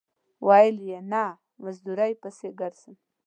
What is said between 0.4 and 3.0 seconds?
ویل یې نه مزدورۍ پسې ځم.